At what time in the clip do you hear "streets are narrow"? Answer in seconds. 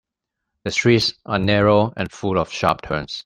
0.71-1.93